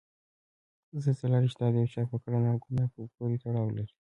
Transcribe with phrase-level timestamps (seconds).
[1.03, 3.95] زلزله ریښتیا د یو چا په کړنه او ګناه پورې تړاو لري؟